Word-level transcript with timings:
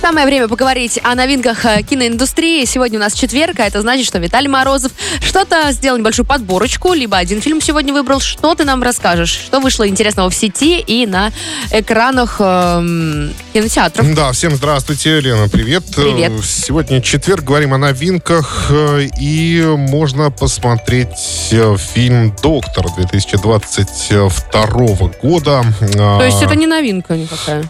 Самое 0.00 0.26
время 0.26 0.46
поговорить 0.46 1.00
о 1.02 1.16
новинках 1.16 1.64
э, 1.64 1.82
киноиндустрии. 1.82 2.64
Сегодня 2.64 2.98
у 2.98 3.02
нас 3.02 3.12
четверг, 3.12 3.58
а 3.58 3.64
это 3.64 3.80
значит, 3.80 4.06
что 4.06 4.18
Виталий 4.18 4.46
Морозов 4.46 4.92
что-то 5.20 5.72
сделал 5.72 5.98
небольшую 5.98 6.24
подборочку, 6.26 6.92
либо 6.92 7.16
один 7.16 7.40
фильм 7.40 7.60
сегодня 7.60 7.92
выбрал. 7.92 8.20
Что 8.20 8.54
ты 8.54 8.64
нам 8.64 8.84
расскажешь? 8.84 9.30
Что 9.30 9.58
вышло 9.58 9.88
интересного 9.88 10.30
в 10.30 10.34
сети 10.34 10.78
и 10.78 11.06
на 11.06 11.32
экранах 11.72 12.36
эм, 12.38 13.32
кинотеатров? 13.52 14.14
Да, 14.14 14.30
всем 14.30 14.54
здравствуйте, 14.54 15.18
Лена, 15.20 15.48
привет. 15.48 15.82
Привет. 15.96 16.30
Э, 16.30 16.40
Сегодня 16.44 17.00
четверг, 17.00 17.42
говорим 17.42 17.74
о 17.74 17.78
новинках, 17.78 18.66
э, 18.70 19.08
и 19.18 19.60
можно 19.64 20.30
посмотреть 20.30 21.08
фильм 21.94 22.36
«Доктор» 22.42 22.86
2022 22.94 25.10
года. 25.20 25.64
То 25.92 26.22
есть 26.22 26.42
это 26.42 26.54
не 26.54 26.68
новинка 26.68 27.16
никакая? 27.16 27.64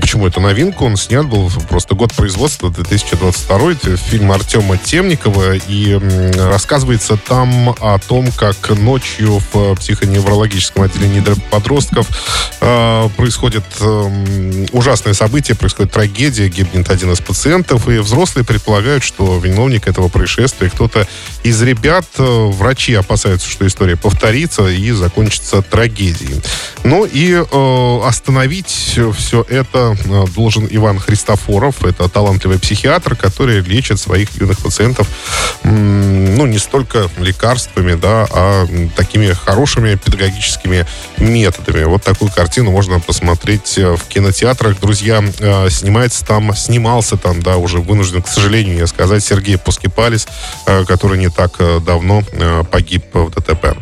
Почему 0.00 0.26
это 0.26 0.40
новинка? 0.40 0.82
Он 0.82 0.96
снят 0.96 1.24
был 1.26 1.48
просто 1.68 1.94
год 1.94 2.14
производства 2.14 2.70
2022. 2.70 3.72
Это 3.72 3.96
фильм 3.96 4.32
Артема 4.32 4.76
Темникова. 4.78 5.56
И 5.68 5.98
рассказывается 6.36 7.16
там 7.16 7.70
о 7.80 7.98
том, 7.98 8.32
как 8.32 8.70
ночью 8.70 9.40
в 9.52 9.74
психоневрологическом 9.76 10.84
отделении 10.84 11.22
подростков 11.50 12.08
э, 12.60 13.08
происходит 13.16 13.64
эм, 13.80 14.66
ужасное 14.72 15.14
событие, 15.14 15.56
происходит 15.56 15.92
трагедия, 15.92 16.48
гибнет 16.48 16.90
один 16.90 17.12
из 17.12 17.20
пациентов, 17.20 17.88
и 17.88 17.98
взрослые 17.98 18.44
предполагают, 18.44 19.04
что 19.04 19.38
виновник 19.38 19.86
этого 19.88 20.08
происшествия 20.08 20.70
кто-то 20.70 21.06
из 21.42 21.60
ребят. 21.62 22.06
Э, 22.18 22.48
Врачи 22.48 22.94
опасаются, 22.94 23.48
что 23.48 23.66
история 23.66 23.96
повторится 23.96 24.66
и 24.68 24.90
закончится 24.92 25.62
трагедией. 25.62 26.40
Ну 26.88 27.04
и 27.04 27.34
э, 27.34 28.00
остановить 28.02 28.98
все 29.14 29.46
это 29.46 29.94
э, 30.06 30.24
должен 30.34 30.66
Иван 30.70 30.98
Христофоров. 30.98 31.84
Это 31.84 32.08
талантливый 32.08 32.58
психиатр, 32.58 33.14
который 33.14 33.60
лечит 33.60 34.00
своих 34.00 34.30
юных 34.40 34.58
пациентов, 34.58 35.06
ну, 35.64 36.46
не 36.46 36.56
столько 36.56 37.10
лекарствами, 37.18 37.92
да, 37.92 38.26
а 38.30 38.66
такими 38.96 39.26
хорошими 39.32 39.96
педагогическими 39.96 40.86
методами. 41.18 41.84
Вот 41.84 42.04
такую 42.04 42.30
картину 42.30 42.70
можно 42.70 43.00
посмотреть 43.00 43.76
э, 43.76 43.94
в 43.94 44.04
кинотеатрах. 44.04 44.80
Друзья, 44.80 45.22
э, 45.40 45.68
снимается 45.68 46.24
там, 46.24 46.56
снимался 46.56 47.18
там, 47.18 47.42
да, 47.42 47.58
уже 47.58 47.80
вынужден, 47.80 48.22
к 48.22 48.28
сожалению, 48.28 48.78
я 48.78 48.86
сказать, 48.86 49.22
Сергей 49.22 49.58
Пускипалис, 49.58 50.26
который 50.86 51.18
не 51.18 51.28
так 51.28 51.58
давно 51.84 52.22
погиб 52.70 53.04
в 53.12 53.30
ДТП. 53.30 53.76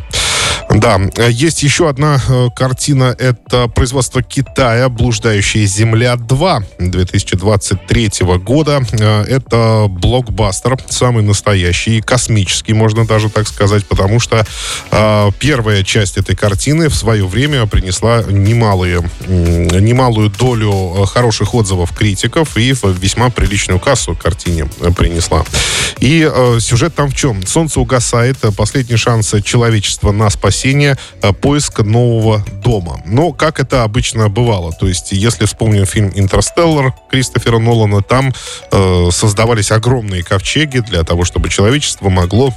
Да, 0.77 0.99
э, 1.15 1.31
есть 1.31 1.63
еще 1.63 1.89
одна 1.89 2.21
э, 2.29 2.49
картина. 2.55 3.15
Это 3.17 3.67
производство 3.67 4.21
Китая 4.21 4.89
«Блуждающая 4.89 5.65
земля 5.65 6.13
2» 6.13 6.63
2023 6.77 8.11
года. 8.37 8.83
Э, 8.91 9.23
Это 9.23 9.87
блокбастер, 9.89 10.77
самый 10.87 11.23
настоящий, 11.23 12.01
космический, 12.01 12.73
можно 12.73 13.05
даже 13.07 13.29
так 13.29 13.47
сказать, 13.47 13.87
потому 13.87 14.19
что 14.19 14.45
э, 14.91 15.31
первая 15.39 15.83
часть 15.83 16.17
этой 16.17 16.35
картины 16.35 16.89
в 16.89 16.95
свое 16.95 17.25
время 17.25 17.65
принесла 17.65 18.21
немалые, 18.29 19.01
немалую 19.27 20.29
долю 20.29 21.05
хороших 21.11 21.55
отзывов 21.55 21.91
критиков 21.91 22.55
и 22.55 22.75
весьма 23.01 23.31
приличную 23.31 23.79
кассу 23.79 24.15
картине 24.15 24.65
принесла. 24.95 25.43
И 25.99 26.29
э, 26.31 26.59
сюжет 26.59 26.93
там 26.93 27.09
в 27.09 27.15
чем? 27.15 27.45
Солнце 27.47 27.79
угасает, 27.79 28.37
последний 28.55 28.97
шанс 28.97 29.33
человечества 29.43 30.11
на 30.11 30.29
спасение, 30.29 30.66
э, 30.73 31.33
поиск 31.33 31.79
нового 31.79 32.43
дома. 32.63 33.01
Но 33.05 33.31
как 33.31 33.59
это 33.59 33.83
обычно 33.83 34.29
бывало, 34.29 34.71
то 34.73 34.87
есть 34.87 35.11
если 35.11 35.45
вспомним 35.45 35.85
фильм 35.85 36.11
«Интерстеллар» 36.15 36.93
Кристофера 37.09 37.59
Нолана, 37.59 38.01
там 38.01 38.33
э, 38.71 39.09
создавались 39.11 39.71
огромные 39.71 40.23
ковчеги 40.23 40.79
для 40.79 41.03
того, 41.03 41.25
чтобы 41.25 41.49
человечество 41.49 42.09
могло 42.09 42.53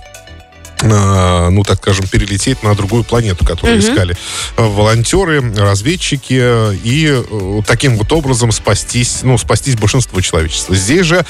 э, 0.82 1.48
ну, 1.50 1.62
так 1.62 1.78
скажем, 1.78 2.06
перелететь 2.06 2.62
на 2.62 2.74
другую 2.74 3.04
планету, 3.04 3.44
которую 3.44 3.78
Мгм. 3.78 3.86
искали 3.86 4.16
э, 4.56 4.62
волонтеры, 4.62 5.52
разведчики, 5.54 6.74
и 6.84 7.22
таким 7.66 7.96
вот 7.98 8.12
образом 8.12 8.50
спастись, 8.52 9.20
ну, 9.22 9.36
спастись 9.38 9.76
большинство 9.76 10.20
человечества. 10.20 10.74
Здесь 10.74 11.06
же, 11.06 11.24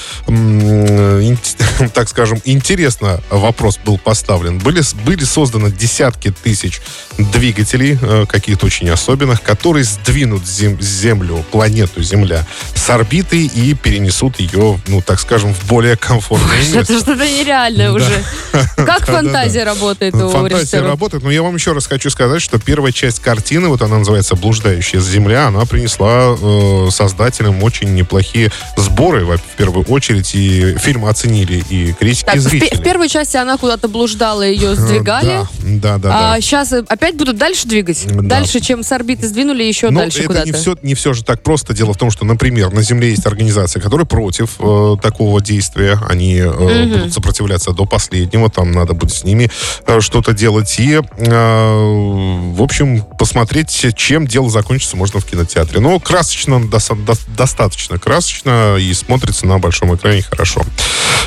так 1.93 2.09
скажем, 2.09 2.41
интересно 2.45 3.21
вопрос 3.29 3.79
был 3.83 3.97
поставлен. 3.97 4.59
Были, 4.59 4.81
были 5.05 5.23
созданы 5.23 5.71
десятки 5.71 6.31
тысяч 6.31 6.81
двигателей, 7.17 7.97
э, 8.01 8.25
каких-то 8.27 8.65
очень 8.65 8.89
особенных, 8.89 9.41
которые 9.41 9.83
сдвинут 9.83 10.45
зем- 10.45 10.81
Землю, 10.81 11.43
планету 11.51 12.01
Земля 12.01 12.45
с 12.75 12.89
орбиты 12.89 13.45
и 13.45 13.73
перенесут 13.73 14.39
ее, 14.39 14.79
ну, 14.87 15.01
так 15.01 15.19
скажем, 15.19 15.53
в 15.53 15.65
более 15.67 15.95
комфортное 15.97 16.57
место. 16.57 16.79
Это 16.79 16.99
что-то 16.99 17.27
нереальное 17.27 17.89
Да. 17.89 17.93
уже. 17.93 18.23
Как 18.75 19.05
фантазия 19.05 19.63
работает 19.63 20.15
у 20.15 20.29
Фантазия 20.29 20.81
работает, 20.81 21.23
но 21.23 21.31
я 21.31 21.41
вам 21.43 21.55
еще 21.55 21.73
раз 21.73 21.87
хочу 21.87 22.09
сказать, 22.09 22.41
что 22.41 22.59
первая 22.59 22.91
часть 22.91 23.19
картины, 23.19 23.67
вот 23.67 23.81
она 23.81 23.99
называется 23.99 24.35
«Блуждающая 24.35 24.99
земля», 24.99 25.47
она 25.47 25.65
принесла 25.65 26.35
э, 26.39 26.89
создателям 26.91 27.61
очень 27.63 27.93
неплохие 27.93 28.51
сборы, 28.77 29.25
в 29.25 29.39
первую 29.57 29.85
очередь, 29.85 30.33
и 30.35 30.75
фильм 30.77 31.05
оценили 31.05 31.63
и 31.71 31.93
критики, 31.93 32.25
Так, 32.25 32.35
и 32.35 32.39
в, 32.39 32.51
в 32.51 32.83
первой 32.83 33.07
части 33.07 33.37
она 33.37 33.57
куда-то 33.57 33.87
блуждала, 33.87 34.43
ее 34.43 34.75
сдвигали. 34.75 35.47
Да, 35.63 35.97
да, 35.97 35.97
да. 35.97 36.09
да. 36.09 36.33
А 36.33 36.41
сейчас 36.41 36.73
опять 36.73 37.15
будут 37.15 37.37
дальше 37.37 37.67
двигать? 37.67 38.05
Да. 38.07 38.21
Дальше, 38.21 38.59
чем 38.59 38.83
с 38.83 38.91
орбиты 38.91 39.27
сдвинули, 39.27 39.63
еще 39.63 39.89
Но 39.89 40.01
дальше 40.01 40.19
это 40.19 40.27
куда-то? 40.27 40.47
не 40.47 40.51
все, 40.53 40.75
не 40.81 40.95
все 40.95 41.13
же 41.13 41.23
так 41.23 41.41
просто. 41.41 41.73
Дело 41.73 41.93
в 41.93 41.97
том, 41.97 42.11
что, 42.11 42.25
например, 42.25 42.71
на 42.73 42.81
Земле 42.81 43.11
есть 43.11 43.25
организация, 43.25 43.81
которая 43.81 44.05
против 44.05 44.55
э, 44.59 44.95
такого 45.01 45.41
действия. 45.41 45.97
Они 46.09 46.37
э, 46.37 46.85
будут 46.85 47.13
сопротивляться 47.13 47.71
до 47.71 47.85
последнего. 47.85 48.49
Там 48.49 48.71
надо 48.71 48.93
будет 48.93 49.13
с 49.13 49.23
ними 49.23 49.49
э, 49.87 50.01
что-то 50.01 50.33
делать. 50.33 50.75
И, 50.79 50.99
э, 51.17 52.40
в 52.61 52.63
общем, 52.63 53.03
посмотреть, 53.17 53.87
чем 53.95 54.27
дело 54.27 54.47
закончится, 54.51 54.95
можно 54.95 55.19
в 55.19 55.25
кинотеатре. 55.25 55.79
Но 55.79 55.99
красочно, 55.99 56.59
доса- 56.59 56.93
до- 56.93 57.17
достаточно 57.35 57.97
красочно 57.97 58.77
и 58.77 58.93
смотрится 58.93 59.47
на 59.47 59.57
большом 59.57 59.95
экране 59.95 60.21
хорошо. 60.21 60.61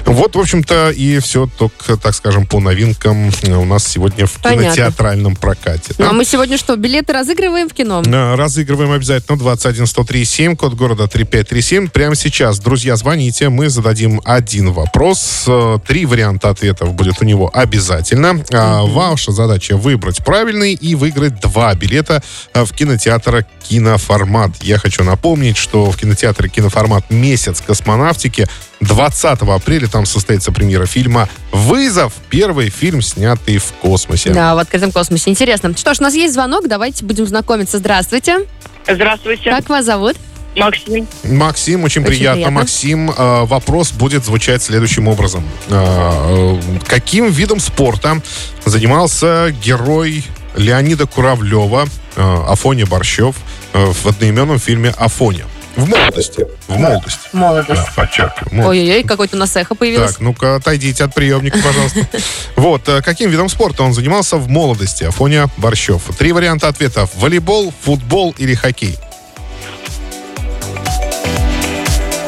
Вот, 0.06 0.36
в 0.36 0.38
общем-то, 0.38 0.90
и 0.90 1.18
все 1.18 1.48
только, 1.58 1.96
так 1.96 2.14
скажем, 2.14 2.46
по 2.46 2.60
новинкам 2.60 3.30
э, 3.42 3.52
у 3.56 3.64
нас 3.64 3.84
сегодня 3.84 4.26
в 4.26 4.32
Понятно. 4.34 4.66
кинотеатральном 4.66 5.34
прокате. 5.34 5.92
Ну, 5.98 6.04
да? 6.04 6.10
а 6.10 6.12
мы 6.12 6.24
сегодня 6.24 6.56
что, 6.56 6.76
билеты 6.76 7.12
разыгрываем 7.12 7.68
в 7.68 7.72
кино? 7.72 8.02
Э, 8.06 8.34
Разыгрываем 8.36 8.92
обязательно 8.92 9.36
21137, 9.36 10.54
код 10.54 10.74
города 10.74 11.08
3537. 11.08 11.88
Прямо 11.88 12.14
сейчас, 12.14 12.60
друзья, 12.60 12.94
звоните, 12.94 13.48
мы 13.48 13.70
зададим 13.70 14.20
один 14.24 14.72
вопрос. 14.72 15.46
Э, 15.48 15.78
Три 15.84 16.06
варианта 16.06 16.50
ответов 16.50 16.94
будет 16.94 17.20
у 17.20 17.24
него 17.24 17.50
обязательно. 17.52 18.44
А 18.52 18.82
Ваша 18.84 19.32
задача 19.32 19.76
выбрать 19.76 20.24
правильный 20.24 20.74
и 20.74 20.94
выиграть 20.94 21.23
два 21.30 21.74
билета 21.74 22.22
э, 22.52 22.64
в 22.64 22.72
кинотеатр 22.72 23.44
«Киноформат». 23.68 24.62
Я 24.62 24.78
хочу 24.78 25.04
напомнить, 25.04 25.56
что 25.56 25.90
в 25.90 25.96
кинотеатре 25.96 26.48
«Киноформат» 26.48 27.10
месяц 27.10 27.60
космонавтики 27.60 28.46
20 28.80 29.40
апреля 29.42 29.86
там 29.88 30.06
состоится 30.06 30.52
премьера 30.52 30.86
фильма 30.86 31.28
«Вызов». 31.52 32.12
Первый 32.30 32.70
фильм, 32.70 33.02
снятый 33.02 33.58
в 33.58 33.72
космосе. 33.80 34.30
Да, 34.30 34.54
в 34.54 34.58
открытом 34.58 34.92
космосе. 34.92 35.30
Интересно. 35.30 35.76
Что 35.76 35.94
ж, 35.94 36.00
у 36.00 36.02
нас 36.02 36.14
есть 36.14 36.34
звонок, 36.34 36.68
давайте 36.68 37.04
будем 37.04 37.26
знакомиться. 37.26 37.78
Здравствуйте. 37.78 38.46
Здравствуйте, 38.86 39.50
Как 39.50 39.68
вас 39.68 39.84
зовут? 39.84 40.16
Максим. 40.56 41.06
Максим, 41.24 41.84
очень, 41.84 42.02
Очень 42.02 42.06
приятно. 42.06 42.34
приятно. 42.34 42.60
Максим, 42.60 43.10
э, 43.10 43.44
вопрос 43.44 43.92
будет 43.92 44.24
звучать 44.24 44.62
следующим 44.62 45.08
образом. 45.08 45.44
Э, 45.68 46.56
э, 46.56 46.60
каким 46.86 47.30
видом 47.30 47.60
спорта 47.60 48.20
занимался 48.64 49.52
герой 49.64 50.24
Леонида 50.56 51.06
Куравлева, 51.06 51.88
э, 52.16 52.44
Афоня 52.48 52.86
Борщев, 52.86 53.36
э, 53.72 53.84
в 53.84 54.06
одноименном 54.06 54.58
фильме 54.58 54.90
«Афоня»? 54.96 55.44
В 55.76 55.88
молодости. 55.88 56.46
В 56.68 56.76
молодости. 56.76 57.28
Молодость. 57.32 57.82
Да, 57.86 57.92
подчеркиваю. 57.96 58.68
Ой-ой-ой, 58.68 59.02
какой-то 59.02 59.36
у 59.36 59.40
нас 59.40 59.56
эхо 59.56 59.74
появилось. 59.74 60.12
Так, 60.12 60.20
ну-ка, 60.20 60.54
отойдите 60.54 61.02
от 61.02 61.14
приемника, 61.14 61.58
пожалуйста. 61.58 62.06
Вот, 62.56 62.88
э, 62.88 63.02
каким 63.02 63.30
видом 63.30 63.48
спорта 63.48 63.82
он 63.82 63.92
занимался 63.92 64.36
в 64.36 64.48
молодости? 64.48 65.04
Афоня 65.04 65.48
Борщев. 65.56 66.02
Три 66.16 66.32
варианта 66.32 66.68
ответов. 66.68 67.10
Волейбол, 67.16 67.72
футбол 67.82 68.34
или 68.38 68.54
хоккей? 68.54 68.96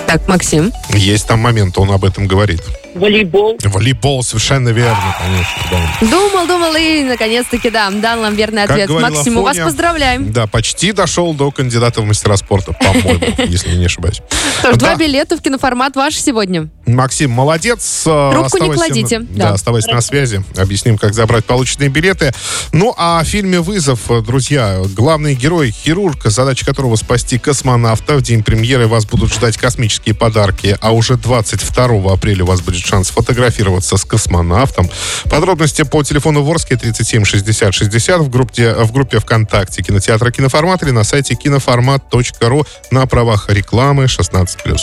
Так, 0.08 0.26
Максим. 0.28 0.72
Есть 0.90 1.28
там 1.28 1.40
момент, 1.40 1.78
он 1.78 1.90
об 1.92 2.04
этом 2.04 2.26
говорит. 2.26 2.62
Волейбол. 2.96 3.58
Волейбол, 3.62 4.22
совершенно 4.22 4.70
верно, 4.70 5.16
конечно. 5.18 5.62
Да. 5.70 6.06
Думал, 6.06 6.46
думал 6.46 6.74
и, 6.76 7.02
наконец-таки, 7.04 7.70
да, 7.70 7.90
дал 7.90 8.20
нам 8.20 8.34
верный 8.34 8.62
Как 8.66 8.72
ответ. 8.72 8.90
Максим, 8.90 9.42
вас 9.42 9.56
Фоня, 9.56 9.66
поздравляем. 9.66 10.32
Да, 10.32 10.46
почти 10.46 10.92
дошел 10.92 11.34
до 11.34 11.50
кандидата 11.50 12.00
в 12.00 12.04
мастера 12.04 12.36
спорта, 12.36 12.72
по-моему, 12.72 13.34
если 13.46 13.74
не 13.76 13.86
ошибаюсь. 13.86 14.22
Что 14.60 14.72
ж, 14.72 14.76
два 14.76 14.96
билета 14.96 15.36
в 15.36 15.42
киноформат 15.42 15.96
ваш 15.96 16.16
сегодня. 16.16 16.68
Максим, 16.86 17.30
молодец. 17.30 18.04
Э, 18.06 18.30
Трубку 18.32 18.58
не 18.58 18.72
кладите, 18.72 19.20
да. 19.20 19.50
Оставайся 19.50 19.90
на 19.92 20.00
связи. 20.00 20.42
Объясним, 20.56 20.98
как 20.98 21.14
забрать 21.14 21.44
полученные 21.44 21.88
билеты. 21.88 22.32
Ну, 22.72 22.94
а 22.96 23.22
в 23.22 23.26
фильме 23.26 23.60
«Вызов», 23.60 24.00
друзья, 24.24 24.80
главный 24.94 25.34
герой, 25.34 25.70
хирург, 25.70 26.24
задача 26.26 26.64
которого 26.64 26.96
спасти 26.96 27.38
космонавта. 27.38 28.16
В 28.16 28.22
день 28.22 28.42
премьеры 28.42 28.86
вас 28.86 29.04
будут 29.04 29.32
ждать 29.32 29.56
космические 29.56 30.14
подарки, 30.14 30.76
а 30.80 30.92
уже 30.92 31.16
22 31.16 32.12
апреля 32.12 32.44
у 32.44 32.46
вас 32.46 32.60
будет 32.60 32.85
шанс 32.86 33.10
фотографироваться 33.10 33.96
с 33.96 34.04
космонавтом. 34.04 34.88
Подробности 35.30 35.82
по 35.82 36.02
телефону 36.02 36.42
Ворске 36.42 36.76
37 36.76 37.24
60 37.24 37.74
60 37.74 38.20
в 38.20 38.30
группе, 38.30 38.72
в 38.72 38.92
группе 38.92 39.18
ВКонтакте 39.18 39.82
кинотеатра 39.82 40.30
«Киноформат» 40.30 40.82
или 40.82 40.90
на 40.90 41.04
сайте 41.04 41.34
киноформат.ру 41.34 42.66
на 42.90 43.06
правах 43.06 43.48
рекламы 43.48 44.04
16+. 44.04 44.80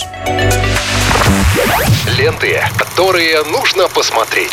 Ленты, 2.17 2.61
которые 2.77 3.43
нужно 3.43 3.87
посмотреть. 3.87 4.51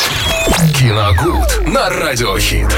Киногуд 0.79 1.67
на 1.67 1.91
радиохит. 1.91 2.73